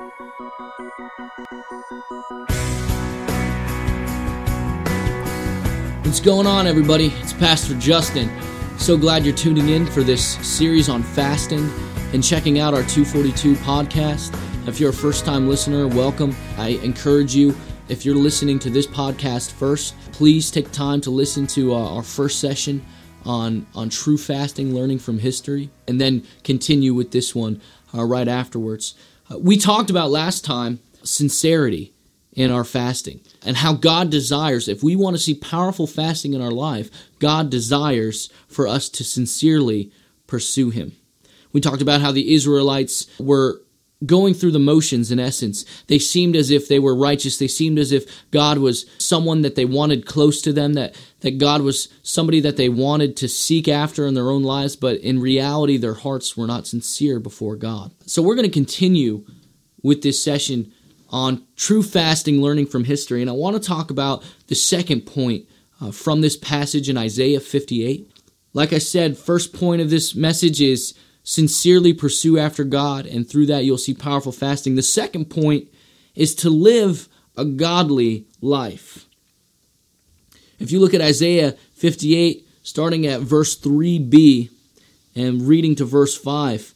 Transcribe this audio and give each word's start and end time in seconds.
What's 0.00 0.16
going 6.20 6.46
on, 6.46 6.66
everybody? 6.66 7.08
It's 7.18 7.34
Pastor 7.34 7.74
Justin. 7.74 8.30
So 8.78 8.96
glad 8.96 9.26
you're 9.26 9.34
tuning 9.34 9.68
in 9.68 9.84
for 9.84 10.02
this 10.02 10.36
series 10.36 10.88
on 10.88 11.02
fasting 11.02 11.70
and 12.14 12.24
checking 12.24 12.60
out 12.60 12.72
our 12.72 12.82
242 12.84 13.56
podcast. 13.56 14.34
If 14.66 14.80
you're 14.80 14.88
a 14.88 14.94
first 14.94 15.26
time 15.26 15.46
listener, 15.46 15.86
welcome. 15.86 16.34
I 16.56 16.80
encourage 16.82 17.34
you, 17.34 17.54
if 17.90 18.06
you're 18.06 18.14
listening 18.14 18.58
to 18.60 18.70
this 18.70 18.86
podcast 18.86 19.52
first, 19.52 19.94
please 20.12 20.50
take 20.50 20.72
time 20.72 21.02
to 21.02 21.10
listen 21.10 21.46
to 21.48 21.74
uh, 21.74 21.96
our 21.96 22.02
first 22.02 22.40
session 22.40 22.82
on, 23.26 23.66
on 23.74 23.90
true 23.90 24.16
fasting, 24.16 24.74
learning 24.74 25.00
from 25.00 25.18
history, 25.18 25.68
and 25.86 26.00
then 26.00 26.26
continue 26.42 26.94
with 26.94 27.10
this 27.10 27.34
one 27.34 27.60
uh, 27.94 28.02
right 28.02 28.28
afterwards. 28.28 28.94
We 29.38 29.56
talked 29.56 29.90
about 29.90 30.10
last 30.10 30.44
time 30.44 30.80
sincerity 31.02 31.92
in 32.32 32.50
our 32.50 32.64
fasting 32.64 33.20
and 33.44 33.56
how 33.56 33.74
God 33.74 34.10
desires, 34.10 34.68
if 34.68 34.82
we 34.82 34.96
want 34.96 35.16
to 35.16 35.22
see 35.22 35.34
powerful 35.34 35.86
fasting 35.86 36.34
in 36.34 36.40
our 36.40 36.50
life, 36.50 36.90
God 37.18 37.50
desires 37.50 38.30
for 38.48 38.66
us 38.66 38.88
to 38.90 39.04
sincerely 39.04 39.90
pursue 40.26 40.70
Him. 40.70 40.92
We 41.52 41.60
talked 41.60 41.82
about 41.82 42.00
how 42.00 42.12
the 42.12 42.34
Israelites 42.34 43.06
were 43.18 43.60
going 44.06 44.32
through 44.32 44.52
the 44.52 44.58
motions 44.58 45.10
in 45.10 45.20
essence. 45.20 45.64
They 45.86 45.98
seemed 45.98 46.34
as 46.34 46.50
if 46.50 46.68
they 46.68 46.78
were 46.78 46.94
righteous. 46.94 47.36
They 47.36 47.48
seemed 47.48 47.78
as 47.78 47.92
if 47.92 48.30
God 48.30 48.58
was 48.58 48.86
someone 48.98 49.42
that 49.42 49.56
they 49.56 49.64
wanted 49.64 50.06
close 50.06 50.40
to 50.42 50.52
them, 50.52 50.74
that, 50.74 50.98
that 51.20 51.38
God 51.38 51.62
was 51.62 51.88
somebody 52.02 52.40
that 52.40 52.56
they 52.56 52.68
wanted 52.68 53.16
to 53.18 53.28
seek 53.28 53.68
after 53.68 54.06
in 54.06 54.14
their 54.14 54.30
own 54.30 54.42
lives, 54.42 54.74
but 54.76 54.96
in 54.98 55.20
reality, 55.20 55.76
their 55.76 55.94
hearts 55.94 56.36
were 56.36 56.46
not 56.46 56.66
sincere 56.66 57.20
before 57.20 57.56
God. 57.56 57.92
So 58.06 58.22
we're 58.22 58.36
going 58.36 58.48
to 58.48 58.52
continue 58.52 59.26
with 59.82 60.02
this 60.02 60.22
session 60.22 60.72
on 61.10 61.44
true 61.56 61.82
fasting, 61.82 62.40
learning 62.40 62.66
from 62.66 62.84
history. 62.84 63.20
And 63.20 63.28
I 63.28 63.34
want 63.34 63.60
to 63.60 63.68
talk 63.68 63.90
about 63.90 64.24
the 64.46 64.54
second 64.54 65.02
point 65.02 65.46
uh, 65.80 65.90
from 65.90 66.20
this 66.20 66.36
passage 66.36 66.88
in 66.88 66.96
Isaiah 66.96 67.40
58. 67.40 68.10
Like 68.52 68.72
I 68.72 68.78
said, 68.78 69.18
first 69.18 69.52
point 69.52 69.82
of 69.82 69.90
this 69.90 70.14
message 70.14 70.60
is 70.60 70.94
sincerely 71.30 71.94
pursue 71.94 72.36
after 72.36 72.64
God, 72.64 73.06
and 73.06 73.28
through 73.28 73.46
that 73.46 73.64
you'll 73.64 73.78
see 73.78 73.94
powerful 73.94 74.32
fasting. 74.32 74.74
The 74.74 74.82
second 74.82 75.26
point 75.26 75.68
is 76.16 76.34
to 76.34 76.50
live 76.50 77.08
a 77.36 77.44
godly 77.44 78.26
life. 78.40 79.06
If 80.58 80.72
you 80.72 80.80
look 80.80 80.92
at 80.92 81.00
Isaiah 81.00 81.52
58, 81.74 82.48
starting 82.64 83.06
at 83.06 83.20
verse 83.20 83.56
3b 83.56 84.50
and 85.14 85.42
reading 85.42 85.76
to 85.76 85.84
verse 85.84 86.18
5, 86.18 86.74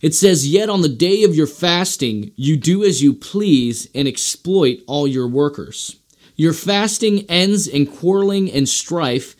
it 0.00 0.14
says, 0.14 0.46
Yet 0.46 0.70
on 0.70 0.82
the 0.82 0.88
day 0.88 1.24
of 1.24 1.34
your 1.34 1.48
fasting, 1.48 2.30
you 2.36 2.56
do 2.56 2.84
as 2.84 3.02
you 3.02 3.12
please 3.12 3.88
and 3.92 4.06
exploit 4.06 4.82
all 4.86 5.08
your 5.08 5.26
workers. 5.26 5.96
Your 6.36 6.52
fasting 6.52 7.26
ends 7.28 7.66
in 7.66 7.86
quarreling 7.86 8.52
and 8.52 8.68
strife 8.68 9.34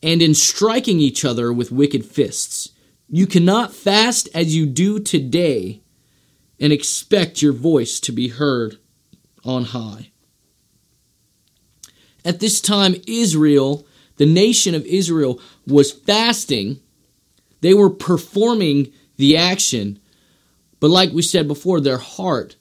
and 0.00 0.22
in 0.22 0.34
striking 0.34 1.00
each 1.00 1.24
other 1.24 1.52
with 1.52 1.72
wicked 1.72 2.04
fists. 2.04 2.70
You 3.10 3.26
cannot 3.26 3.74
fast 3.74 4.28
as 4.34 4.54
you 4.54 4.66
do 4.66 5.00
today 5.00 5.82
and 6.58 6.72
expect 6.72 7.42
your 7.42 7.52
voice 7.52 8.00
to 8.00 8.12
be 8.12 8.28
heard 8.28 8.78
on 9.44 9.64
high. 9.64 10.10
At 12.24 12.40
this 12.40 12.60
time, 12.60 12.94
Israel, 13.06 13.86
the 14.16 14.26
nation 14.26 14.74
of 14.74 14.86
Israel, 14.86 15.40
was 15.66 15.92
fasting. 15.92 16.80
They 17.60 17.74
were 17.74 17.90
performing 17.90 18.92
the 19.16 19.36
action 19.36 19.98
but 20.80 20.90
like 20.90 21.12
we 21.12 21.22
said 21.22 21.46
before, 21.46 21.80
their 21.80 21.98
heart 21.98 22.56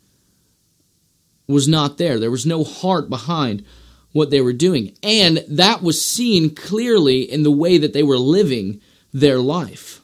was 1.47 1.67
not 1.67 1.97
there. 1.97 2.20
There 2.20 2.30
was 2.30 2.45
no 2.45 2.64
heart 2.64 3.09
behind 3.09 3.66
what 4.11 4.30
they 4.30 4.42
were 4.42 4.53
doing. 4.53 4.95
And 5.02 5.44
that 5.47 5.81
was 5.81 6.03
seen 6.03 6.54
clearly 6.54 7.21
in 7.21 7.43
the 7.43 7.52
way 7.52 7.77
that 7.77 7.93
they 7.93 8.04
were 8.04 8.17
living 8.17 8.82
their 9.14 9.39
life. 9.39 9.98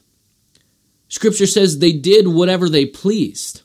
Scripture 1.08 1.46
says 1.46 1.78
they 1.78 1.92
did 1.92 2.28
whatever 2.28 2.68
they 2.68 2.86
pleased. 2.86 3.62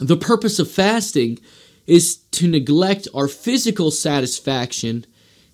The 0.00 0.16
purpose 0.16 0.58
of 0.58 0.70
fasting 0.70 1.38
is 1.86 2.16
to 2.32 2.48
neglect 2.48 3.08
our 3.14 3.28
physical 3.28 3.90
satisfaction 3.90 5.04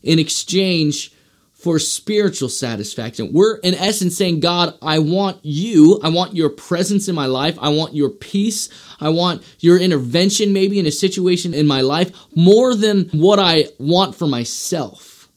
in 0.03 0.19
exchange 0.19 1.13
for 1.55 1.79
spiritual 1.79 2.51
satisfaction. 2.51 3.33
We're 3.33 3.57
in 3.57 3.75
essence 3.75 4.17
saying, 4.17 4.41
God, 4.41 4.79
I 4.83 4.99
want 4.99 5.39
you. 5.43 5.99
I 6.03 6.11
want 6.11 6.37
your 6.37 6.51
presence 6.51 7.09
in 7.09 7.15
my 7.15 7.27
life. 7.27 7.59
I 7.61 7.71
want 7.71 7.95
your 7.95 8.11
peace. 8.11 8.69
I 9.01 9.09
want 9.09 9.43
your 9.59 9.79
intervention 9.79 10.53
maybe 10.53 10.79
in 10.79 10.87
a 10.87 10.93
situation 10.93 11.55
in 11.55 11.67
my 11.67 11.81
life 11.81 12.13
more 12.37 12.75
than 12.75 13.09
what 13.09 13.39
I 13.39 13.65
want 13.79 14.15
for 14.15 14.29
myself. 14.29 15.29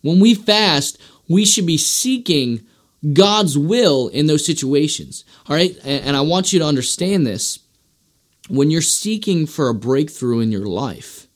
When 0.00 0.20
we 0.20 0.34
fast, 0.34 0.98
we 1.28 1.44
should 1.44 1.66
be 1.66 1.76
seeking 1.76 2.64
God's 3.12 3.56
will 3.56 4.08
in 4.08 4.26
those 4.26 4.44
situations. 4.44 5.24
All 5.48 5.56
right. 5.56 5.76
And 5.84 6.16
I 6.16 6.22
want 6.22 6.52
you 6.52 6.58
to 6.60 6.64
understand 6.64 7.26
this. 7.26 7.58
When 8.48 8.70
you're 8.70 8.82
seeking 8.82 9.46
for 9.46 9.68
a 9.68 9.74
breakthrough 9.74 10.40
in 10.40 10.52
your 10.52 10.66
life, 10.66 11.26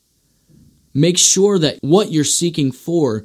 make 0.95 1.19
sure 1.19 1.59
that 1.59 1.79
what 1.81 2.13
you're 2.13 2.25
seeking 2.25 2.73
for 2.73 3.25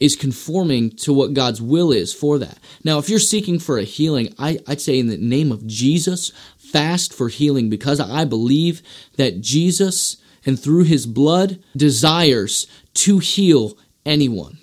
is 0.00 0.14
conforming 0.14 0.90
to 0.90 1.12
what 1.12 1.34
God's 1.34 1.60
will 1.60 1.90
is 1.90 2.14
for 2.14 2.38
that. 2.38 2.58
Now, 2.84 2.98
if 2.98 3.08
you're 3.08 3.18
seeking 3.18 3.58
for 3.58 3.78
a 3.78 3.84
healing, 3.84 4.32
I, 4.38 4.60
would 4.68 4.80
say 4.80 4.98
in 4.98 5.08
the 5.08 5.16
name 5.16 5.50
of 5.50 5.66
Jesus, 5.66 6.32
fast 6.56 7.12
for 7.12 7.28
healing 7.28 7.68
because 7.68 7.98
I 7.98 8.24
believe 8.24 8.82
that 9.16 9.40
Jesus 9.40 10.16
and 10.46 10.58
through 10.58 10.84
his 10.84 11.06
blood 11.06 11.62
desires 11.76 12.66
to 12.94 13.18
heal 13.18 13.76
anyone. 14.06 14.58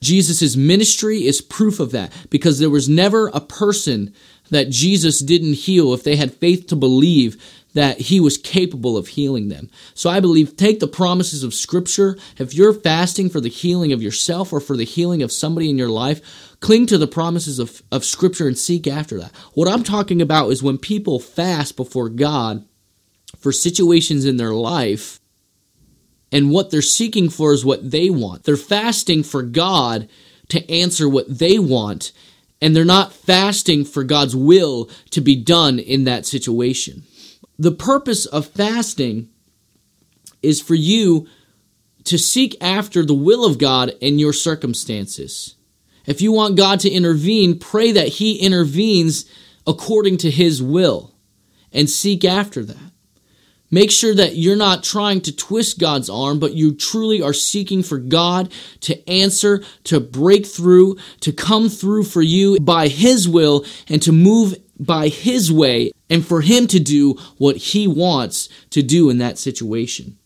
Jesus' 0.00 0.56
ministry 0.56 1.26
is 1.26 1.40
proof 1.40 1.80
of 1.80 1.92
that 1.92 2.12
because 2.30 2.58
there 2.58 2.70
was 2.70 2.88
never 2.88 3.28
a 3.28 3.40
person 3.40 4.14
that 4.50 4.70
Jesus 4.70 5.20
didn't 5.20 5.54
heal 5.54 5.92
if 5.92 6.04
they 6.04 6.16
had 6.16 6.34
faith 6.34 6.66
to 6.68 6.76
believe 6.76 7.42
that 7.74 8.00
he 8.00 8.18
was 8.18 8.38
capable 8.38 8.96
of 8.96 9.08
healing 9.08 9.48
them. 9.48 9.70
So 9.94 10.08
I 10.08 10.20
believe 10.20 10.56
take 10.56 10.80
the 10.80 10.88
promises 10.88 11.42
of 11.42 11.52
scripture. 11.52 12.16
If 12.38 12.54
you're 12.54 12.72
fasting 12.72 13.28
for 13.28 13.40
the 13.40 13.50
healing 13.50 13.92
of 13.92 14.02
yourself 14.02 14.52
or 14.52 14.60
for 14.60 14.76
the 14.76 14.84
healing 14.84 15.22
of 15.22 15.30
somebody 15.30 15.68
in 15.68 15.78
your 15.78 15.90
life, 15.90 16.56
cling 16.60 16.86
to 16.86 16.98
the 16.98 17.06
promises 17.06 17.58
of, 17.58 17.82
of 17.92 18.04
scripture 18.04 18.48
and 18.48 18.56
seek 18.56 18.86
after 18.86 19.18
that. 19.20 19.32
What 19.52 19.68
I'm 19.68 19.84
talking 19.84 20.22
about 20.22 20.50
is 20.50 20.62
when 20.62 20.78
people 20.78 21.20
fast 21.20 21.76
before 21.76 22.08
God 22.08 22.66
for 23.38 23.52
situations 23.52 24.24
in 24.24 24.38
their 24.38 24.54
life 24.54 25.20
and 26.30 26.50
what 26.50 26.70
they're 26.70 26.82
seeking 26.82 27.28
for 27.28 27.52
is 27.52 27.64
what 27.64 27.90
they 27.90 28.10
want. 28.10 28.44
They're 28.44 28.56
fasting 28.56 29.22
for 29.22 29.42
God 29.42 30.08
to 30.48 30.70
answer 30.70 31.08
what 31.08 31.38
they 31.38 31.58
want 31.58 32.12
and 32.60 32.74
they're 32.74 32.84
not 32.84 33.12
fasting 33.12 33.84
for 33.84 34.02
God's 34.02 34.34
will 34.34 34.90
to 35.10 35.20
be 35.20 35.36
done 35.36 35.78
in 35.78 36.04
that 36.04 36.26
situation 36.26 37.04
the 37.58 37.72
purpose 37.72 38.24
of 38.26 38.46
fasting 38.46 39.28
is 40.42 40.60
for 40.60 40.74
you 40.74 41.26
to 42.04 42.16
seek 42.16 42.56
after 42.62 43.04
the 43.04 43.14
will 43.14 43.44
of 43.44 43.58
God 43.58 43.92
in 44.00 44.18
your 44.18 44.32
circumstances. 44.32 45.56
If 46.06 46.22
you 46.22 46.32
want 46.32 46.56
God 46.56 46.80
to 46.80 46.90
intervene, 46.90 47.58
pray 47.58 47.92
that 47.92 48.08
He 48.08 48.38
intervenes 48.38 49.26
according 49.66 50.18
to 50.18 50.30
His 50.30 50.62
will 50.62 51.14
and 51.72 51.90
seek 51.90 52.24
after 52.24 52.64
that. 52.64 52.92
Make 53.70 53.90
sure 53.90 54.14
that 54.14 54.36
you're 54.36 54.56
not 54.56 54.82
trying 54.82 55.20
to 55.22 55.36
twist 55.36 55.78
God's 55.78 56.08
arm, 56.08 56.38
but 56.38 56.54
you 56.54 56.74
truly 56.74 57.20
are 57.20 57.34
seeking 57.34 57.82
for 57.82 57.98
God 57.98 58.50
to 58.80 59.08
answer, 59.08 59.62
to 59.84 60.00
break 60.00 60.46
through, 60.46 60.96
to 61.20 61.32
come 61.32 61.68
through 61.68 62.04
for 62.04 62.22
you 62.22 62.58
by 62.60 62.88
His 62.88 63.28
will, 63.28 63.66
and 63.88 64.00
to 64.02 64.12
move 64.12 64.54
by 64.78 65.08
His 65.08 65.52
way 65.52 65.90
and 66.08 66.24
for 66.24 66.40
Him 66.40 66.66
to 66.68 66.80
do 66.80 67.14
what 67.36 67.56
He 67.56 67.86
wants 67.86 68.48
to 68.70 68.82
do 68.82 69.10
in 69.10 69.18
that 69.18 69.36
situation. 69.36 70.16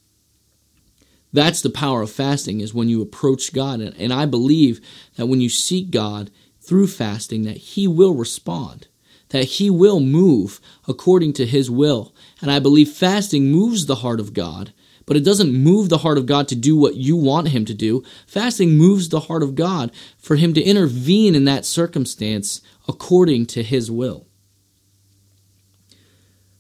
That's 1.33 1.63
the 1.63 1.71
power 1.71 2.03
of 2.03 2.11
fasting 2.11 2.61
is 2.61 2.75
when 2.75 2.89
you 2.89 3.03
approach 3.03 3.53
God. 3.53 3.81
And 3.81 4.13
I 4.13 4.27
believe 4.27 4.81
that 5.17 5.27
when 5.27 5.41
you 5.41 5.49
seek 5.49 5.91
God 5.91 6.31
through 6.61 6.89
fasting, 6.89 7.43
that 7.45 7.57
He 7.57 7.89
will 7.89 8.15
respond, 8.15 8.87
that 9.33 9.45
He 9.45 9.69
will 9.69 10.01
move 10.01 10.61
according 10.89 11.35
to 11.35 11.47
His 11.47 11.71
will. 11.71 12.15
And 12.41 12.51
I 12.51 12.59
believe 12.59 12.89
fasting 12.89 13.51
moves 13.51 13.87
the 13.87 13.97
heart 13.97 14.21
of 14.21 14.33
God 14.33 14.73
but 15.07 15.17
it 15.17 15.25
doesn't 15.25 15.53
move 15.53 15.89
the 15.89 15.99
heart 15.99 16.19
of 16.19 16.27
God 16.27 16.49
to 16.49 16.55
do 16.55 16.77
what 16.77 16.97
you 16.97 17.17
want 17.17 17.49
Him 17.49 17.65
to 17.67 17.75
do. 17.75 18.03
Fasting 18.27 18.77
moves 18.77 19.09
the 19.09 19.21
heart 19.21 19.43
of 19.43 19.55
God 19.55 19.93
for 20.19 20.37
Him 20.37 20.55
to 20.55 20.63
intervene 20.63 21.35
in 21.35 21.45
that 21.45 21.65
circumstance 21.65 22.61
according 22.89 23.47
to 23.47 23.63
His 23.63 23.91
will. 23.91 24.27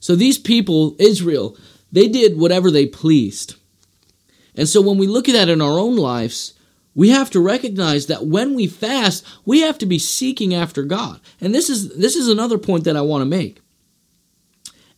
So 0.01 0.17
these 0.17 0.39
people, 0.39 0.97
Israel, 0.99 1.57
they 1.93 2.09
did 2.09 2.37
whatever 2.37 2.71
they 2.71 2.87
pleased. 2.87 3.55
And 4.57 4.69
so 4.69 4.83
when 4.83 4.99
we 4.99 5.07
look 5.07 5.29
at 5.29 5.33
that 5.33 5.49
in 5.49 5.63
our 5.63 5.79
own 5.79 5.97
lives, 5.97 6.55
we 6.94 7.11
have 7.11 7.31
to 7.31 7.41
recognize 7.41 8.06
that 8.06 8.27
when 8.27 8.55
we 8.55 8.67
fast, 8.67 9.27
we 9.44 9.61
have 9.61 9.79
to 9.79 9.87
be 9.87 9.99
seeking 9.99 10.55
after 10.55 10.83
God. 10.83 11.21
And 11.41 11.55
this 11.55 11.71
is 11.71 11.97
this 11.97 12.17
is 12.17 12.29
another 12.29 12.59
point 12.59 12.85
that 12.85 12.97
I 12.97 13.00
want 13.00 13.23
to 13.23 13.27
make. 13.27 13.61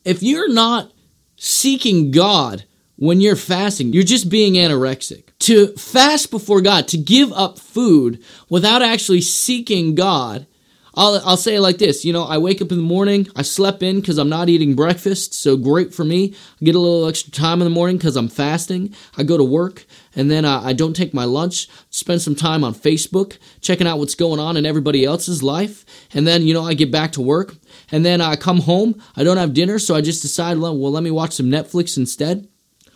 If 0.05 0.23
you're 0.23 0.53
not 0.53 0.93
seeking 1.37 2.11
God 2.11 2.65
when 2.97 3.21
you're 3.21 3.37
fasting, 3.37 3.93
you're 3.93 4.03
just 4.03 4.29
being 4.29 4.55
anorexic. 4.55 5.25
To 5.41 5.69
fast 5.77 6.31
before 6.31 6.61
God, 6.61 6.89
to 6.89 6.99
give 6.99 7.33
up 7.33 7.59
food 7.59 8.23
without 8.49 8.83
actually 8.83 9.21
seeking 9.21 9.95
God, 9.95 10.47
I'll, 10.97 11.21
I'll 11.25 11.37
say 11.37 11.57
it 11.57 11.61
like 11.61 11.79
this. 11.79 12.05
You 12.05 12.13
know, 12.13 12.25
I 12.25 12.39
wake 12.39 12.63
up 12.63 12.71
in 12.71 12.79
the 12.79 12.85
morning, 12.85 13.29
I 13.35 13.43
slept 13.43 13.83
in 13.83 14.01
because 14.01 14.19
I'm 14.19 14.29
not 14.29 14.49
eating 14.49 14.75
breakfast, 14.75 15.35
so 15.35 15.57
great 15.57 15.93
for 15.93 16.05
me. 16.05 16.35
I 16.61 16.65
get 16.65 16.75
a 16.75 16.79
little 16.79 17.09
extra 17.09 17.33
time 17.33 17.61
in 17.61 17.65
the 17.65 17.71
morning 17.71 17.97
because 17.97 18.17
I'm 18.17 18.29
fasting. 18.29 18.95
I 19.17 19.23
go 19.23 19.37
to 19.37 19.45
work, 19.45 19.87
and 20.15 20.31
then 20.31 20.45
I, 20.45 20.69
I 20.69 20.73
don't 20.73 20.95
take 20.95 21.13
my 21.13 21.25
lunch, 21.25 21.69
spend 21.91 22.23
some 22.23 22.35
time 22.35 22.63
on 22.63 22.75
Facebook, 22.75 23.39
checking 23.61 23.87
out 23.87 23.99
what's 23.99 24.15
going 24.15 24.41
on 24.41 24.57
in 24.57 24.67
everybody 24.67 25.05
else's 25.05 25.43
life. 25.43 25.85
And 26.13 26.27
then, 26.27 26.43
you 26.43 26.55
know, 26.55 26.65
I 26.65 26.75
get 26.75 26.93
back 26.93 27.13
to 27.13 27.21
work, 27.21 27.57
and 27.91 28.05
then 28.05 28.21
I 28.21 28.37
come 28.37 28.61
home. 28.61 29.03
I 29.17 29.25
don't 29.25 29.37
have 29.37 29.55
dinner, 29.55 29.79
so 29.79 29.95
I 29.95 30.01
just 30.01 30.23
decide, 30.23 30.59
well, 30.59 30.79
let 30.79 31.03
me 31.03 31.11
watch 31.11 31.33
some 31.33 31.47
Netflix 31.47 31.97
instead. 31.97 32.49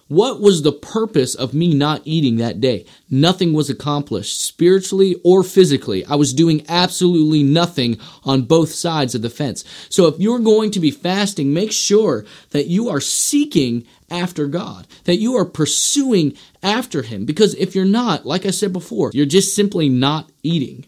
What 0.08 0.40
was 0.40 0.62
the 0.62 0.72
purpose 0.72 1.34
of 1.34 1.52
me 1.52 1.74
not 1.74 2.00
eating 2.06 2.36
that 2.36 2.62
day? 2.62 2.86
Nothing 3.10 3.52
was 3.52 3.68
accomplished, 3.68 4.40
spiritually 4.40 5.16
or 5.22 5.42
physically. 5.42 6.04
I 6.06 6.14
was 6.14 6.32
doing 6.32 6.64
absolutely 6.66 7.42
nothing 7.42 7.98
on 8.24 8.42
both 8.42 8.70
sides 8.70 9.14
of 9.14 9.20
the 9.20 9.28
fence. 9.28 9.64
So 9.90 10.06
if 10.06 10.18
you're 10.18 10.38
going 10.38 10.70
to 10.72 10.80
be 10.80 10.90
fasting, 10.90 11.52
make 11.52 11.72
sure 11.72 12.24
that 12.50 12.68
you 12.68 12.88
are 12.88 13.00
seeking 13.00 13.86
after 14.10 14.46
God, 14.46 14.86
that 15.04 15.18
you 15.18 15.36
are 15.36 15.44
pursuing 15.44 16.34
after 16.62 17.02
Him. 17.02 17.26
Because 17.26 17.54
if 17.56 17.74
you're 17.74 17.84
not, 17.84 18.24
like 18.24 18.46
I 18.46 18.50
said 18.50 18.72
before, 18.72 19.10
you're 19.12 19.26
just 19.26 19.54
simply 19.54 19.90
not 19.90 20.30
eating. 20.42 20.86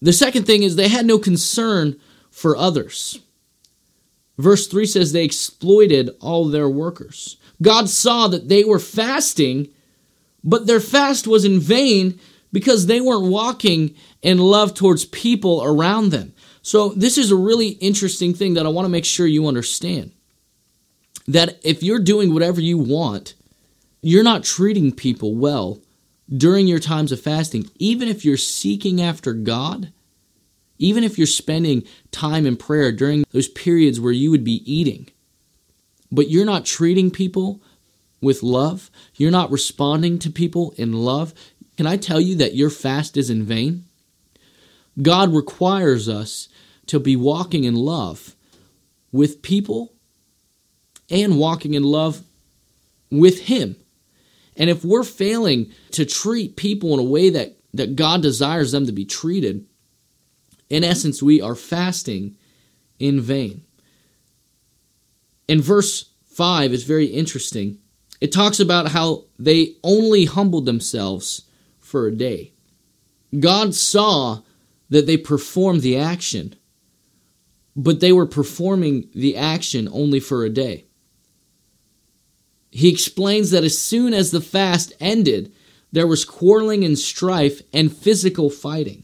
The 0.00 0.14
second 0.14 0.46
thing 0.46 0.62
is 0.62 0.76
they 0.76 0.88
had 0.88 1.04
no 1.04 1.18
concern 1.18 2.00
for 2.30 2.56
others. 2.56 3.20
Verse 4.38 4.66
3 4.66 4.86
says 4.86 5.12
they 5.12 5.24
exploited 5.24 6.10
all 6.20 6.48
their 6.48 6.70
workers. 6.70 7.36
God 7.62 7.88
saw 7.88 8.28
that 8.28 8.48
they 8.48 8.64
were 8.64 8.78
fasting, 8.78 9.68
but 10.42 10.66
their 10.66 10.80
fast 10.80 11.26
was 11.26 11.44
in 11.44 11.60
vain 11.60 12.18
because 12.52 12.86
they 12.86 13.00
weren't 13.00 13.30
walking 13.30 13.94
in 14.22 14.38
love 14.38 14.74
towards 14.74 15.04
people 15.04 15.62
around 15.62 16.10
them. 16.10 16.32
So, 16.62 16.90
this 16.90 17.16
is 17.16 17.30
a 17.30 17.36
really 17.36 17.68
interesting 17.68 18.34
thing 18.34 18.54
that 18.54 18.66
I 18.66 18.70
want 18.70 18.84
to 18.84 18.90
make 18.90 19.04
sure 19.04 19.26
you 19.26 19.46
understand. 19.46 20.12
That 21.26 21.58
if 21.62 21.82
you're 21.82 22.00
doing 22.00 22.34
whatever 22.34 22.60
you 22.60 22.76
want, 22.76 23.34
you're 24.02 24.24
not 24.24 24.44
treating 24.44 24.92
people 24.92 25.34
well 25.34 25.80
during 26.34 26.66
your 26.66 26.78
times 26.78 27.12
of 27.12 27.20
fasting, 27.20 27.70
even 27.76 28.08
if 28.08 28.24
you're 28.24 28.36
seeking 28.36 29.00
after 29.00 29.32
God, 29.32 29.92
even 30.78 31.02
if 31.04 31.18
you're 31.18 31.26
spending 31.26 31.82
time 32.10 32.46
in 32.46 32.56
prayer 32.56 32.92
during 32.92 33.24
those 33.32 33.48
periods 33.48 34.00
where 34.00 34.12
you 34.12 34.30
would 34.30 34.44
be 34.44 34.62
eating 34.70 35.08
but 36.10 36.28
you're 36.28 36.44
not 36.44 36.64
treating 36.64 37.10
people 37.10 37.60
with 38.20 38.42
love, 38.42 38.90
you're 39.14 39.30
not 39.30 39.50
responding 39.50 40.18
to 40.18 40.30
people 40.30 40.74
in 40.76 40.92
love, 40.92 41.32
can 41.76 41.86
I 41.86 41.96
tell 41.96 42.20
you 42.20 42.36
that 42.36 42.54
your 42.54 42.68
fast 42.68 43.16
is 43.16 43.30
in 43.30 43.44
vain? 43.44 43.84
God 45.00 45.34
requires 45.34 46.08
us 46.08 46.48
to 46.86 47.00
be 47.00 47.16
walking 47.16 47.64
in 47.64 47.74
love 47.74 48.34
with 49.12 49.42
people 49.42 49.94
and 51.08 51.38
walking 51.38 51.74
in 51.74 51.82
love 51.82 52.22
with 53.10 53.42
Him. 53.42 53.76
And 54.56 54.68
if 54.68 54.84
we're 54.84 55.04
failing 55.04 55.72
to 55.92 56.04
treat 56.04 56.56
people 56.56 56.92
in 56.92 57.00
a 57.00 57.04
way 57.04 57.30
that, 57.30 57.56
that 57.72 57.96
God 57.96 58.22
desires 58.22 58.72
them 58.72 58.86
to 58.86 58.92
be 58.92 59.04
treated, 59.04 59.64
in 60.68 60.84
essence, 60.84 61.22
we 61.22 61.40
are 61.40 61.54
fasting 61.54 62.36
in 62.98 63.20
vain. 63.20 63.64
In 65.50 65.60
verse 65.60 66.04
5 66.26 66.72
is 66.72 66.84
very 66.84 67.06
interesting. 67.06 67.78
It 68.20 68.30
talks 68.30 68.60
about 68.60 68.92
how 68.92 69.24
they 69.36 69.74
only 69.82 70.26
humbled 70.26 70.64
themselves 70.64 71.42
for 71.80 72.06
a 72.06 72.14
day. 72.14 72.52
God 73.36 73.74
saw 73.74 74.42
that 74.90 75.06
they 75.06 75.16
performed 75.16 75.80
the 75.80 75.96
action, 75.96 76.54
but 77.74 77.98
they 77.98 78.12
were 78.12 78.26
performing 78.26 79.10
the 79.12 79.36
action 79.36 79.88
only 79.90 80.20
for 80.20 80.44
a 80.44 80.50
day. 80.50 80.84
He 82.70 82.88
explains 82.88 83.50
that 83.50 83.64
as 83.64 83.76
soon 83.76 84.14
as 84.14 84.30
the 84.30 84.40
fast 84.40 84.92
ended, 85.00 85.52
there 85.90 86.06
was 86.06 86.24
quarreling 86.24 86.84
and 86.84 86.96
strife 86.96 87.60
and 87.72 87.92
physical 87.92 88.50
fighting. 88.50 89.02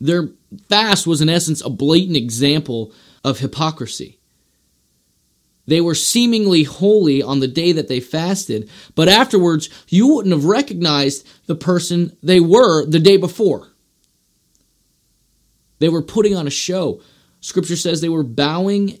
Their 0.00 0.30
fast 0.68 1.06
was, 1.06 1.22
in 1.22 1.28
essence, 1.28 1.64
a 1.64 1.70
blatant 1.70 2.16
example 2.16 2.92
of 3.22 3.38
hypocrisy. 3.38 4.18
They 5.66 5.80
were 5.80 5.94
seemingly 5.94 6.62
holy 6.62 7.22
on 7.22 7.40
the 7.40 7.48
day 7.48 7.72
that 7.72 7.88
they 7.88 8.00
fasted, 8.00 8.70
but 8.94 9.08
afterwards 9.08 9.68
you 9.88 10.06
wouldn't 10.06 10.34
have 10.34 10.44
recognized 10.44 11.26
the 11.46 11.56
person 11.56 12.16
they 12.22 12.40
were 12.40 12.86
the 12.86 13.00
day 13.00 13.16
before. 13.16 13.72
They 15.78 15.88
were 15.88 16.02
putting 16.02 16.36
on 16.36 16.46
a 16.46 16.50
show. 16.50 17.00
Scripture 17.40 17.76
says 17.76 18.00
they 18.00 18.08
were 18.08 18.22
bowing 18.22 18.98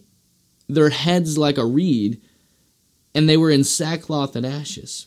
their 0.68 0.90
heads 0.90 1.38
like 1.38 1.58
a 1.58 1.64
reed, 1.64 2.20
and 3.14 3.28
they 3.28 3.36
were 3.36 3.50
in 3.50 3.64
sackcloth 3.64 4.36
and 4.36 4.44
ashes. 4.44 5.06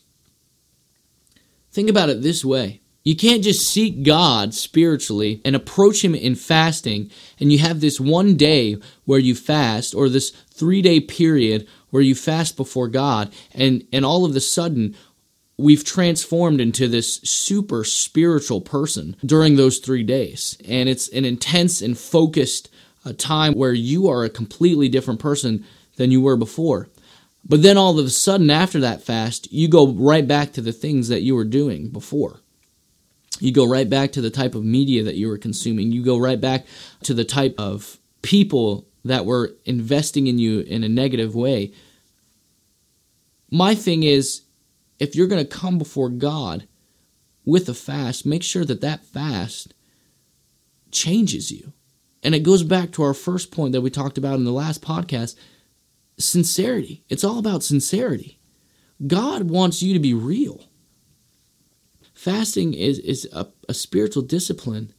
Think 1.71 1.89
about 1.89 2.09
it 2.09 2.21
this 2.21 2.43
way 2.43 2.81
you 3.03 3.15
can't 3.15 3.43
just 3.43 3.67
seek 3.67 4.03
God 4.03 4.53
spiritually 4.53 5.41
and 5.45 5.55
approach 5.55 6.03
Him 6.03 6.13
in 6.13 6.35
fasting, 6.35 7.09
and 7.39 7.51
you 7.51 7.59
have 7.59 7.79
this 7.79 7.99
one 7.99 8.35
day 8.35 8.77
where 9.05 9.19
you 9.19 9.35
fast, 9.35 9.95
or 9.95 10.09
this 10.09 10.31
three 10.51 10.81
day 10.81 10.99
period 10.99 11.67
where 11.89 12.03
you 12.03 12.13
fast 12.13 12.57
before 12.57 12.87
God, 12.87 13.33
and, 13.53 13.85
and 13.91 14.05
all 14.05 14.25
of 14.25 14.35
a 14.35 14.39
sudden, 14.39 14.95
we've 15.57 15.83
transformed 15.83 16.61
into 16.61 16.87
this 16.87 17.15
super 17.23 17.83
spiritual 17.83 18.61
person 18.61 19.15
during 19.25 19.55
those 19.55 19.79
three 19.79 20.03
days. 20.03 20.57
And 20.67 20.87
it's 20.87 21.09
an 21.09 21.25
intense 21.25 21.81
and 21.81 21.97
focused 21.97 22.69
uh, 23.05 23.13
time 23.17 23.53
where 23.53 23.73
you 23.73 24.07
are 24.07 24.23
a 24.23 24.29
completely 24.29 24.87
different 24.87 25.19
person 25.19 25.65
than 25.97 26.11
you 26.11 26.21
were 26.21 26.37
before. 26.37 26.87
But 27.47 27.61
then 27.61 27.77
all 27.77 27.97
of 27.97 28.05
a 28.05 28.09
sudden, 28.09 28.49
after 28.49 28.79
that 28.79 29.01
fast, 29.01 29.51
you 29.51 29.67
go 29.67 29.87
right 29.87 30.27
back 30.27 30.53
to 30.53 30.61
the 30.61 30.71
things 30.71 31.07
that 31.07 31.21
you 31.21 31.35
were 31.35 31.45
doing 31.45 31.89
before. 31.89 32.41
You 33.39 33.51
go 33.51 33.67
right 33.67 33.89
back 33.89 34.11
to 34.13 34.21
the 34.21 34.29
type 34.29 34.55
of 34.55 34.63
media 34.63 35.03
that 35.03 35.15
you 35.15 35.27
were 35.27 35.37
consuming. 35.37 35.91
You 35.91 36.03
go 36.03 36.17
right 36.17 36.39
back 36.39 36.65
to 37.03 37.13
the 37.13 37.23
type 37.23 37.55
of 37.57 37.97
people 38.21 38.87
that 39.05 39.25
were 39.25 39.55
investing 39.65 40.27
in 40.27 40.37
you 40.37 40.59
in 40.61 40.83
a 40.83 40.89
negative 40.89 41.35
way. 41.35 41.71
My 43.49 43.75
thing 43.75 44.03
is, 44.03 44.41
if 44.99 45.15
you're 45.15 45.27
going 45.27 45.43
to 45.45 45.57
come 45.57 45.77
before 45.77 46.09
God 46.09 46.67
with 47.45 47.69
a 47.69 47.73
fast, 47.73 48.25
make 48.25 48.43
sure 48.43 48.65
that 48.65 48.81
that 48.81 49.05
fast 49.05 49.73
changes 50.91 51.51
you. 51.51 51.73
And 52.21 52.35
it 52.35 52.43
goes 52.43 52.63
back 52.63 52.91
to 52.91 53.03
our 53.03 53.13
first 53.13 53.51
point 53.51 53.71
that 53.71 53.81
we 53.81 53.89
talked 53.89 54.17
about 54.17 54.35
in 54.35 54.43
the 54.43 54.51
last 54.51 54.81
podcast 54.81 55.35
sincerity. 56.17 57.03
It's 57.07 57.23
all 57.23 57.39
about 57.39 57.63
sincerity. 57.63 58.39
God 59.07 59.49
wants 59.49 59.81
you 59.81 59.93
to 59.93 59.99
be 59.99 60.13
real. 60.13 60.68
Fasting 62.19 62.73
is, 62.73 62.99
is 62.99 63.29
a, 63.31 63.47
a 63.69 63.73
spiritual 63.73 64.23
discipline 64.23 64.91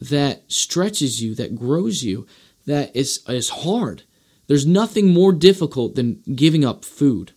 that 0.00 0.50
stretches 0.50 1.22
you, 1.22 1.34
that 1.34 1.54
grows 1.54 2.02
you, 2.02 2.26
that 2.64 2.96
is, 2.96 3.22
is 3.28 3.50
hard. 3.50 4.04
There's 4.46 4.64
nothing 4.64 5.12
more 5.12 5.34
difficult 5.34 5.94
than 5.94 6.22
giving 6.34 6.64
up 6.64 6.86
food. 6.86 7.32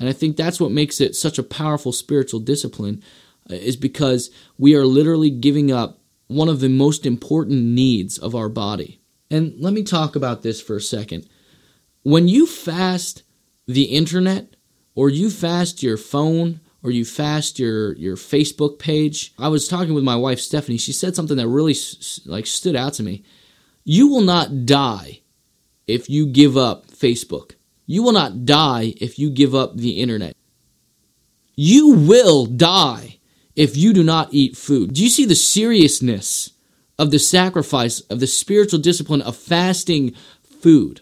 And 0.00 0.08
I 0.08 0.12
think 0.12 0.36
that's 0.36 0.60
what 0.60 0.72
makes 0.72 1.00
it 1.00 1.14
such 1.14 1.38
a 1.38 1.44
powerful 1.44 1.92
spiritual 1.92 2.40
discipline, 2.40 3.00
uh, 3.48 3.54
is 3.54 3.76
because 3.76 4.32
we 4.58 4.74
are 4.74 4.84
literally 4.84 5.30
giving 5.30 5.70
up 5.70 6.00
one 6.26 6.48
of 6.48 6.58
the 6.58 6.68
most 6.68 7.06
important 7.06 7.62
needs 7.62 8.18
of 8.18 8.34
our 8.34 8.48
body. 8.48 9.00
And 9.30 9.54
let 9.60 9.72
me 9.72 9.84
talk 9.84 10.16
about 10.16 10.42
this 10.42 10.60
for 10.60 10.74
a 10.74 10.80
second. 10.80 11.28
When 12.02 12.26
you 12.26 12.48
fast 12.48 13.22
the 13.68 13.84
internet, 13.84 14.56
or 14.96 15.10
you 15.10 15.30
fast 15.30 15.84
your 15.84 15.96
phone, 15.96 16.58
or 16.82 16.90
you 16.90 17.04
fast 17.04 17.58
your 17.58 17.94
your 17.96 18.16
Facebook 18.16 18.78
page. 18.78 19.32
I 19.38 19.48
was 19.48 19.68
talking 19.68 19.94
with 19.94 20.04
my 20.04 20.16
wife 20.16 20.40
Stephanie. 20.40 20.78
She 20.78 20.92
said 20.92 21.14
something 21.14 21.36
that 21.36 21.48
really 21.48 21.76
like 22.26 22.46
stood 22.46 22.76
out 22.76 22.94
to 22.94 23.02
me. 23.02 23.22
You 23.84 24.08
will 24.08 24.20
not 24.20 24.66
die 24.66 25.20
if 25.86 26.08
you 26.08 26.26
give 26.26 26.56
up 26.56 26.86
Facebook. 26.88 27.52
You 27.86 28.02
will 28.02 28.12
not 28.12 28.44
die 28.44 28.94
if 29.00 29.18
you 29.18 29.30
give 29.30 29.54
up 29.54 29.76
the 29.76 30.00
internet. 30.00 30.36
You 31.56 31.90
will 31.90 32.46
die 32.46 33.18
if 33.56 33.76
you 33.76 33.92
do 33.92 34.04
not 34.04 34.28
eat 34.32 34.56
food. 34.56 34.94
Do 34.94 35.02
you 35.02 35.10
see 35.10 35.24
the 35.24 35.34
seriousness 35.34 36.52
of 36.98 37.10
the 37.10 37.18
sacrifice 37.18 38.00
of 38.02 38.20
the 38.20 38.26
spiritual 38.26 38.78
discipline 38.78 39.22
of 39.22 39.36
fasting 39.36 40.14
food? 40.42 41.00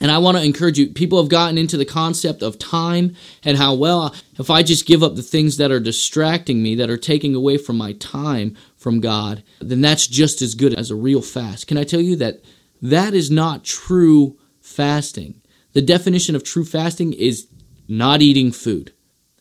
And 0.00 0.10
I 0.10 0.18
want 0.18 0.38
to 0.38 0.42
encourage 0.42 0.78
you. 0.78 0.88
People 0.88 1.20
have 1.20 1.28
gotten 1.28 1.58
into 1.58 1.76
the 1.76 1.84
concept 1.84 2.42
of 2.42 2.58
time 2.58 3.14
and 3.44 3.58
how, 3.58 3.74
well, 3.74 4.14
if 4.38 4.48
I 4.48 4.62
just 4.62 4.86
give 4.86 5.02
up 5.02 5.14
the 5.14 5.22
things 5.22 5.58
that 5.58 5.70
are 5.70 5.80
distracting 5.80 6.62
me, 6.62 6.74
that 6.76 6.88
are 6.88 6.96
taking 6.96 7.34
away 7.34 7.58
from 7.58 7.76
my 7.76 7.92
time 7.92 8.56
from 8.76 9.00
God, 9.00 9.44
then 9.60 9.82
that's 9.82 10.06
just 10.06 10.40
as 10.40 10.54
good 10.54 10.74
as 10.74 10.90
a 10.90 10.96
real 10.96 11.20
fast. 11.20 11.66
Can 11.66 11.76
I 11.76 11.84
tell 11.84 12.00
you 12.00 12.16
that 12.16 12.40
that 12.82 13.14
is 13.14 13.30
not 13.30 13.64
true 13.64 14.38
fasting. 14.60 15.40
The 15.72 15.82
definition 15.82 16.34
of 16.34 16.44
true 16.44 16.64
fasting 16.64 17.12
is 17.12 17.48
not 17.88 18.22
eating 18.22 18.52
food. 18.52 18.92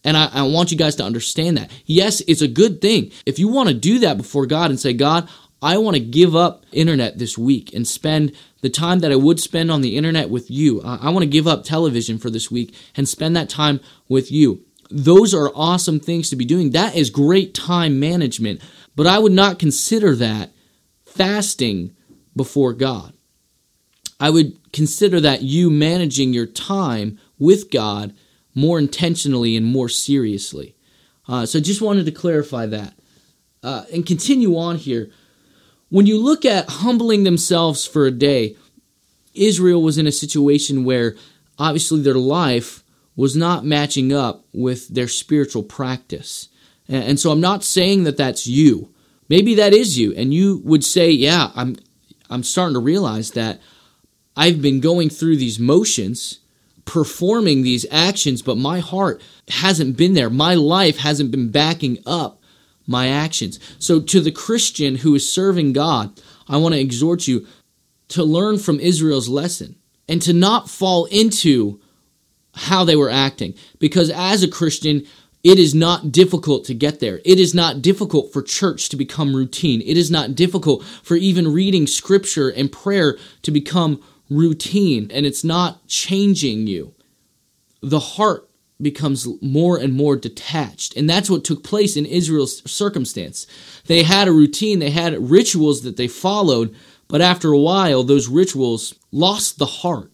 And 0.03 0.15
I, 0.15 0.29
I, 0.33 0.41
want 0.43 0.71
you 0.71 0.77
guys 0.77 0.95
to 0.95 1.03
understand 1.03 1.57
that. 1.57 1.71
Yes, 1.85 2.21
it's 2.21 2.41
a 2.41 2.47
good 2.47 2.81
thing. 2.81 3.11
If 3.25 3.37
you 3.37 3.47
want 3.49 3.69
to 3.69 3.75
do 3.75 3.99
that 3.99 4.17
before 4.17 4.45
God 4.45 4.69
and 4.69 4.79
say, 4.79 4.93
God, 4.93 5.29
I 5.61 5.77
want 5.77 5.95
to 5.95 5.99
give 5.99 6.35
up 6.35 6.65
internet 6.71 7.17
this 7.17 7.37
week 7.37 7.73
and 7.73 7.85
spend 7.85 8.33
the 8.61 8.69
time 8.69 8.99
that 8.99 9.11
I 9.11 9.15
would 9.15 9.39
spend 9.39 9.71
on 9.71 9.81
the 9.81 9.95
internet 9.95 10.29
with 10.29 10.49
you. 10.49 10.81
I, 10.83 10.97
I 11.03 11.09
want 11.09 11.23
to 11.23 11.29
give 11.29 11.47
up 11.47 11.63
television 11.63 12.17
for 12.17 12.29
this 12.29 12.51
week 12.51 12.75
and 12.95 13.07
spend 13.07 13.35
that 13.35 13.49
time 13.49 13.79
with 14.07 14.31
you. 14.31 14.65
Those 14.89 15.33
are 15.33 15.51
awesome 15.53 15.99
things 15.99 16.29
to 16.29 16.35
be 16.35 16.45
doing. 16.45 16.71
That 16.71 16.95
is 16.95 17.09
great 17.09 17.53
time 17.53 17.99
management. 17.99 18.61
But 18.95 19.07
I 19.07 19.19
would 19.19 19.31
not 19.31 19.59
consider 19.59 20.15
that 20.15 20.51
fasting 21.05 21.95
before 22.35 22.73
God. 22.73 23.13
I 24.19 24.29
would 24.29 24.71
consider 24.73 25.21
that 25.21 25.41
you 25.41 25.69
managing 25.69 26.33
your 26.33 26.45
time 26.45 27.19
with 27.37 27.71
God 27.71 28.13
more 28.53 28.79
intentionally 28.79 29.55
and 29.55 29.65
more 29.65 29.87
seriously. 29.87 30.75
Uh, 31.27 31.45
so 31.45 31.59
just 31.59 31.81
wanted 31.81 32.05
to 32.05 32.11
clarify 32.11 32.65
that. 32.65 32.93
Uh, 33.61 33.85
and 33.93 34.05
continue 34.05 34.57
on 34.57 34.77
here. 34.77 35.11
When 35.89 36.05
you 36.05 36.19
look 36.19 36.45
at 36.45 36.69
humbling 36.69 37.23
themselves 37.23 37.85
for 37.85 38.05
a 38.05 38.11
day, 38.11 38.55
Israel 39.33 39.81
was 39.81 39.97
in 39.97 40.07
a 40.07 40.11
situation 40.11 40.83
where 40.83 41.15
obviously 41.57 42.01
their 42.01 42.13
life 42.13 42.83
was 43.15 43.35
not 43.35 43.65
matching 43.65 44.13
up 44.13 44.45
with 44.53 44.87
their 44.87 45.07
spiritual 45.07 45.63
practice. 45.63 46.49
And, 46.87 47.19
so 47.19 47.31
I'm 47.31 47.41
not 47.41 47.63
saying 47.63 48.03
that 48.05 48.17
that's 48.17 48.47
you. 48.47 48.93
Maybe 49.29 49.55
that 49.55 49.73
is 49.73 49.97
you, 49.97 50.13
and 50.15 50.33
you 50.33 50.61
would 50.63 50.83
say, 50.83 51.11
"Yeah, 51.11 51.51
I'm 51.53 51.75
I'm 52.31 52.41
starting 52.41 52.73
to 52.73 52.79
realize 52.79 53.31
that 53.31 53.61
I've 54.35 54.59
been 54.59 54.79
going 54.79 55.09
through 55.09 55.37
these 55.37 55.59
motions, 55.59 56.39
performing 56.85 57.61
these 57.61 57.85
actions, 57.91 58.41
but 58.41 58.57
my 58.57 58.79
heart 58.79 59.21
hasn't 59.49 59.97
been 59.97 60.15
there. 60.15 60.31
My 60.31 60.55
life 60.55 60.97
hasn't 60.97 61.29
been 61.29 61.51
backing 61.51 61.99
up 62.07 62.38
my 62.89 63.07
actions. 63.07 63.59
So, 63.77 64.01
to 64.01 64.19
the 64.19 64.31
Christian 64.31 64.95
who 64.95 65.15
is 65.15 65.31
serving 65.31 65.73
God, 65.73 66.19
I 66.47 66.57
want 66.57 66.73
to 66.73 66.81
exhort 66.81 67.27
you 67.27 67.45
to 68.09 68.23
learn 68.23 68.57
from 68.57 68.79
Israel's 68.79 69.29
lesson 69.29 69.75
and 70.07 70.21
to 70.23 70.33
not 70.33 70.69
fall 70.69 71.05
into 71.05 71.79
how 72.55 72.83
they 72.83 72.95
were 72.95 73.11
acting. 73.11 73.53
Because 73.77 74.09
as 74.09 74.41
a 74.41 74.47
Christian, 74.47 75.05
it 75.43 75.59
is 75.59 75.73
not 75.73 76.11
difficult 76.11 76.65
to 76.65 76.73
get 76.73 76.99
there. 76.99 77.21
It 77.23 77.39
is 77.39 77.53
not 77.53 77.81
difficult 77.81 78.33
for 78.33 78.41
church 78.41 78.89
to 78.89 78.97
become 78.97 79.35
routine. 79.35 79.81
It 79.81 79.95
is 79.95 80.11
not 80.11 80.35
difficult 80.35 80.83
for 81.03 81.15
even 81.15 81.53
reading 81.53 81.87
scripture 81.87 82.49
and 82.49 82.71
prayer 82.71 83.17
to 83.43 83.51
become 83.51 84.01
routine. 84.29 85.09
And 85.13 85.25
it's 85.25 85.43
not 85.43 85.87
changing 85.87 86.67
you. 86.67 86.93
The 87.81 87.99
heart 87.99 88.48
becomes 88.81 89.27
more 89.41 89.77
and 89.77 89.93
more 89.93 90.15
detached. 90.15 90.95
And 90.95 91.09
that's 91.09 91.29
what 91.29 91.43
took 91.43 91.63
place 91.63 91.97
in 91.97 92.05
Israel's 92.05 92.69
circumstance. 92.69 93.45
They 93.87 94.03
had 94.03 94.27
a 94.27 94.31
routine, 94.31 94.79
they 94.79 94.91
had 94.91 95.29
rituals 95.29 95.81
that 95.83 95.97
they 95.97 96.07
followed, 96.07 96.75
but 97.07 97.21
after 97.21 97.51
a 97.51 97.59
while, 97.59 98.03
those 98.03 98.27
rituals 98.27 98.95
lost 99.11 99.57
the 99.57 99.65
heart. 99.65 100.11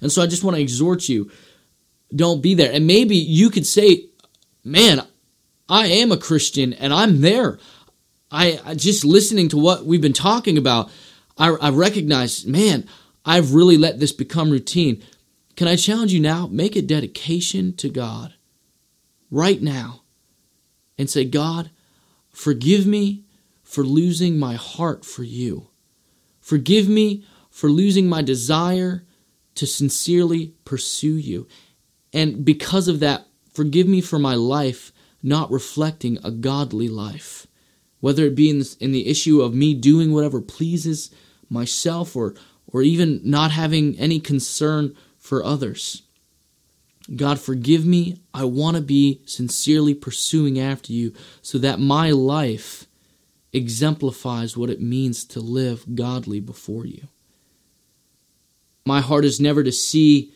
And 0.00 0.12
so 0.12 0.22
I 0.22 0.26
just 0.26 0.44
want 0.44 0.56
to 0.56 0.62
exhort 0.62 1.08
you 1.08 1.30
don't 2.14 2.42
be 2.42 2.54
there. 2.54 2.72
And 2.72 2.86
maybe 2.86 3.16
you 3.16 3.50
could 3.50 3.66
say, 3.66 4.06
man, 4.64 5.02
I 5.68 5.86
am 5.86 6.12
a 6.12 6.16
Christian 6.16 6.72
and 6.72 6.92
I'm 6.92 7.20
there. 7.20 7.58
I, 8.30 8.60
I 8.64 8.74
just 8.74 9.04
listening 9.04 9.48
to 9.50 9.58
what 9.58 9.84
we've 9.84 10.00
been 10.00 10.12
talking 10.12 10.58
about, 10.58 10.90
I, 11.36 11.48
I 11.50 11.70
recognize, 11.70 12.46
man, 12.46 12.88
I've 13.24 13.54
really 13.54 13.76
let 13.76 14.00
this 14.00 14.12
become 14.12 14.50
routine. 14.50 15.02
Can 15.58 15.66
I 15.66 15.74
challenge 15.74 16.12
you 16.12 16.20
now? 16.20 16.46
Make 16.46 16.76
a 16.76 16.82
dedication 16.82 17.74
to 17.78 17.88
God 17.88 18.34
right 19.28 19.60
now 19.60 20.02
and 20.96 21.10
say, 21.10 21.24
God, 21.24 21.72
forgive 22.30 22.86
me 22.86 23.24
for 23.64 23.82
losing 23.82 24.38
my 24.38 24.54
heart 24.54 25.04
for 25.04 25.24
you. 25.24 25.66
Forgive 26.40 26.88
me 26.88 27.24
for 27.50 27.68
losing 27.68 28.08
my 28.08 28.22
desire 28.22 29.04
to 29.56 29.66
sincerely 29.66 30.54
pursue 30.64 31.16
you. 31.16 31.48
And 32.12 32.44
because 32.44 32.86
of 32.86 33.00
that, 33.00 33.26
forgive 33.52 33.88
me 33.88 34.00
for 34.00 34.20
my 34.20 34.36
life 34.36 34.92
not 35.24 35.50
reflecting 35.50 36.18
a 36.22 36.30
godly 36.30 36.86
life. 36.86 37.48
Whether 37.98 38.26
it 38.26 38.36
be 38.36 38.48
in, 38.48 38.62
in 38.78 38.92
the 38.92 39.08
issue 39.08 39.42
of 39.42 39.54
me 39.54 39.74
doing 39.74 40.12
whatever 40.12 40.40
pleases 40.40 41.10
myself 41.50 42.14
or, 42.14 42.36
or 42.68 42.82
even 42.82 43.20
not 43.24 43.50
having 43.50 43.98
any 43.98 44.20
concern 44.20 44.94
for 45.28 45.44
others. 45.44 46.02
God, 47.14 47.38
forgive 47.38 47.84
me. 47.84 48.20
I 48.32 48.44
want 48.44 48.76
to 48.76 48.82
be 48.82 49.20
sincerely 49.26 49.94
pursuing 49.94 50.58
after 50.58 50.92
you 50.92 51.12
so 51.42 51.58
that 51.58 51.78
my 51.78 52.10
life 52.10 52.86
exemplifies 53.52 54.56
what 54.56 54.70
it 54.70 54.80
means 54.80 55.24
to 55.26 55.40
live 55.40 55.94
godly 55.94 56.40
before 56.40 56.86
you. 56.86 57.08
My 58.86 59.00
heart 59.00 59.24
is 59.24 59.40
never 59.40 59.62
to 59.62 59.72
see 59.72 60.32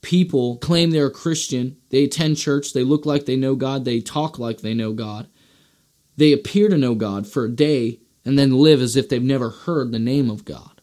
people 0.00 0.56
claim 0.56 0.90
they're 0.90 1.06
a 1.06 1.10
Christian, 1.10 1.76
they 1.90 2.04
attend 2.04 2.38
church, 2.38 2.72
they 2.72 2.84
look 2.84 3.04
like 3.04 3.26
they 3.26 3.36
know 3.36 3.54
God, 3.54 3.84
they 3.84 4.00
talk 4.00 4.38
like 4.38 4.60
they 4.60 4.72
know 4.72 4.92
God, 4.92 5.28
they 6.16 6.32
appear 6.32 6.68
to 6.70 6.78
know 6.78 6.94
God 6.94 7.26
for 7.26 7.44
a 7.44 7.50
day, 7.50 8.00
and 8.24 8.38
then 8.38 8.58
live 8.58 8.80
as 8.80 8.96
if 8.96 9.08
they've 9.08 9.22
never 9.22 9.50
heard 9.50 9.92
the 9.92 9.98
name 9.98 10.30
of 10.30 10.44
God. 10.44 10.79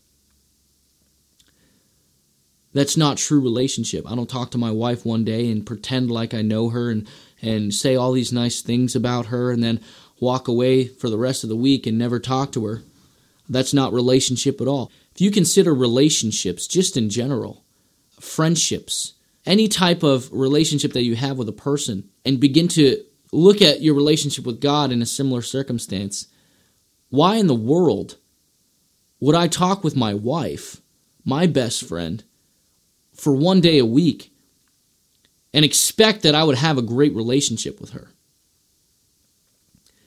That's 2.74 2.97
not 2.97 3.17
true 3.17 3.39
relationship. 3.39 4.09
I 4.09 4.15
don't 4.15 4.29
talk 4.29 4.51
to 4.51 4.57
my 4.57 4.71
wife 4.71 5.05
one 5.05 5.24
day 5.24 5.51
and 5.51 5.65
pretend 5.65 6.12
like 6.12 6.33
I 6.33 6.41
know 6.41 6.69
her 6.69 6.89
and, 6.89 7.07
and 7.41 7.74
say 7.74 7.95
all 7.95 8.12
these 8.12 8.33
nice 8.33 8.62
things 8.62 8.95
about 8.95 9.27
her 9.27 9.51
and 9.51 9.63
then 9.63 9.79
walk 10.19 10.47
away 10.47 10.88
for 10.88 11.09
the 11.09 11.17
rest 11.17 11.43
of 11.43 11.50
the 11.50 11.55
week 11.55 11.88
and 11.88 11.97
never 11.97 12.19
talk 12.19 12.51
to 12.51 12.65
her. 12.65 12.81
That's 13.50 13.74
not 13.74 13.93
relationship 13.93 14.59
at 14.62 14.67
all. 14.67 14.91
If 15.15 15.21
you 15.21 15.31
consider 15.31 15.74
relationships 15.74 16.67
just 16.67 16.97
in 16.97 17.09
general, 17.09 17.63
friendships, 18.19 19.13
any 19.45 19.67
type 19.67 20.03
of 20.03 20.29
relationship 20.31 20.93
that 20.93 21.03
you 21.03 21.15
have 21.15 21.38
with 21.38 21.50
a 21.50 21.53
person, 21.53 22.09
and 22.25 22.39
begin 22.39 22.67
to 22.67 23.03
look 23.31 23.62
at 23.62 23.81
your 23.81 23.95
relationship 23.95 24.45
with 24.45 24.62
God 24.62 24.91
in 24.91 25.01
a 25.01 25.05
similar 25.05 25.41
circumstance, 25.41 26.27
why 27.09 27.38
in 27.38 27.47
the 27.47 27.55
world 27.55 28.17
would 29.19 29.36
I 29.36 29.47
talk 29.47 29.83
with 29.83 29.95
my 29.95 30.13
wife, 30.13 30.81
my 31.24 31.47
best 31.47 31.88
friend, 31.88 32.24
for 33.17 33.33
one 33.33 33.59
day 33.62 33.79
a 33.79 33.86
week 33.86 34.31
and 35.53 35.65
expect 35.65 36.21
that 36.21 36.36
I 36.36 36.43
would 36.43 36.57
have 36.57 36.77
a 36.77 36.83
great 36.83 37.15
relationship 37.15 37.81
with 37.81 37.91
her. 37.91 38.09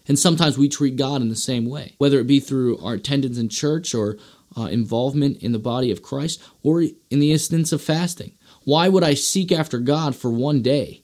And 0.06 0.18
sometimes 0.18 0.58
we 0.58 0.68
treat 0.68 0.96
God 0.96 1.22
in 1.22 1.28
the 1.28 1.36
same 1.36 1.66
way, 1.66 1.94
whether 1.98 2.18
it 2.18 2.26
be 2.26 2.40
through 2.40 2.78
our 2.78 2.94
attendance 2.94 3.38
in 3.38 3.48
church 3.48 3.94
or 3.94 4.16
uh, 4.56 4.64
involvement 4.64 5.42
in 5.42 5.52
the 5.52 5.58
body 5.58 5.90
of 5.90 6.02
Christ 6.02 6.42
or 6.62 6.82
in 6.82 7.20
the 7.20 7.32
instance 7.32 7.72
of 7.72 7.82
fasting. 7.82 8.32
Why 8.64 8.88
would 8.88 9.04
I 9.04 9.14
seek 9.14 9.52
after 9.52 9.78
God 9.78 10.16
for 10.16 10.30
one 10.30 10.62
day 10.62 11.02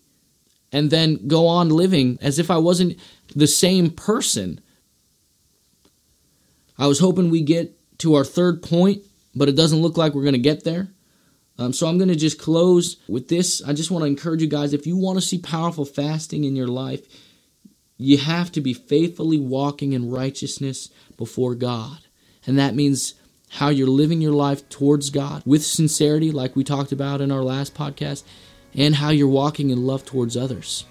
and 0.72 0.90
then 0.90 1.28
go 1.28 1.46
on 1.46 1.68
living 1.68 2.18
as 2.20 2.38
if 2.38 2.50
I 2.50 2.58
wasn't 2.58 2.98
the 3.34 3.46
same 3.46 3.90
person? 3.90 4.60
I 6.78 6.86
was 6.86 6.98
hoping 6.98 7.30
we 7.30 7.42
get 7.42 7.78
to 7.98 8.14
our 8.14 8.25
third 8.25 8.62
point, 8.62 9.02
but 9.34 9.48
it 9.48 9.56
doesn't 9.56 9.80
look 9.80 9.96
like 9.96 10.14
we're 10.14 10.22
going 10.22 10.32
to 10.34 10.38
get 10.38 10.64
there. 10.64 10.88
Um, 11.58 11.72
so 11.72 11.86
I'm 11.86 11.98
going 11.98 12.08
to 12.08 12.16
just 12.16 12.38
close 12.38 12.96
with 13.08 13.28
this. 13.28 13.62
I 13.62 13.72
just 13.72 13.90
want 13.90 14.02
to 14.02 14.06
encourage 14.06 14.42
you 14.42 14.48
guys 14.48 14.72
if 14.72 14.86
you 14.86 14.96
want 14.96 15.18
to 15.18 15.25
see 15.25 15.38
powerful 15.38 15.84
fasting 15.84 16.44
in 16.44 16.54
your 16.54 16.68
life, 16.68 17.06
you 17.96 18.18
have 18.18 18.52
to 18.52 18.60
be 18.60 18.75
faithfully 18.75 19.38
walking 19.38 19.92
in 19.92 20.10
righteousness 20.10 20.90
before 21.16 21.54
God. 21.54 21.98
And 22.46 22.58
that 22.58 22.75
means 22.75 23.14
how 23.48 23.70
you're 23.70 23.88
living 23.88 24.20
your 24.20 24.32
life 24.32 24.68
towards 24.68 25.10
God 25.10 25.42
with 25.46 25.64
sincerity, 25.64 26.30
like 26.30 26.56
we 26.56 26.64
talked 26.64 26.92
about 26.92 27.20
in 27.20 27.32
our 27.32 27.42
last 27.42 27.75
podcast, 27.75 28.25
and 28.75 28.94
how 28.94 29.10
you're 29.10 29.28
walking 29.28 29.70
in 29.70 29.86
love 29.86 30.04
towards 30.04 30.36
others. 30.36 30.84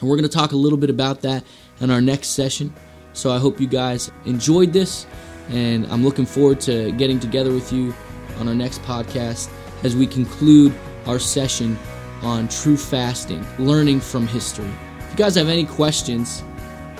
And 0.00 0.08
we're 0.08 0.16
going 0.16 0.28
to 0.28 0.36
talk 0.36 0.52
a 0.52 0.56
little 0.56 0.78
bit 0.78 0.90
about 0.90 1.22
that 1.22 1.44
in 1.80 1.90
our 1.90 2.00
next 2.00 2.28
session. 2.28 2.72
So 3.12 3.32
I 3.32 3.38
hope 3.38 3.60
you 3.60 3.66
guys 3.66 4.12
enjoyed 4.24 4.72
this, 4.72 5.06
and 5.48 5.84
I'm 5.86 6.04
looking 6.04 6.26
forward 6.26 6.60
to 6.62 6.92
getting 6.92 7.18
together 7.18 7.52
with 7.52 7.72
you 7.72 7.92
on 8.38 8.48
our 8.48 8.54
next 8.54 8.82
podcast 8.82 9.50
as 9.84 9.96
we 9.96 10.06
conclude 10.06 10.74
our 11.06 11.18
session 11.18 11.78
on 12.22 12.48
true 12.48 12.76
fasting, 12.76 13.44
learning 13.58 14.00
from 14.00 14.26
history. 14.26 14.70
If 14.98 15.10
you 15.10 15.16
guys 15.16 15.36
have 15.36 15.48
any 15.48 15.64
questions, 15.64 16.42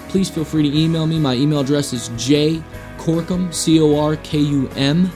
please 0.08 0.30
feel 0.30 0.44
free 0.44 0.70
to 0.70 0.78
email 0.78 1.06
me. 1.06 1.18
My 1.18 1.34
email 1.34 1.60
address 1.60 1.92
is 1.92 2.08
jcorkum, 2.10 3.52
C 3.52 3.80
O 3.80 3.98
R 3.98 4.16
K 4.16 4.38
U 4.38 4.68
M, 4.76 5.10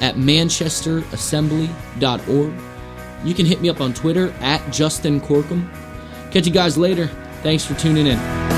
at 0.00 0.14
manchesterassembly.org. 0.16 2.52
You 3.22 3.34
can 3.34 3.44
hit 3.44 3.60
me 3.60 3.68
up 3.68 3.80
on 3.80 3.92
Twitter 3.92 4.30
at 4.40 4.72
Justin 4.72 5.20
Corkum. 5.20 5.68
Catch 6.30 6.46
you 6.46 6.52
guys 6.52 6.78
later. 6.78 7.08
Thanks 7.42 7.64
for 7.64 7.74
tuning 7.74 8.06
in. 8.06 8.49